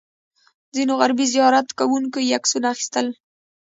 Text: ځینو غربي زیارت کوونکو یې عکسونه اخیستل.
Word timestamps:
ځینو 0.75 0.93
غربي 0.99 1.25
زیارت 1.33 1.67
کوونکو 1.79 2.17
یې 2.27 2.35
عکسونه 2.37 2.67
اخیستل. 2.73 3.07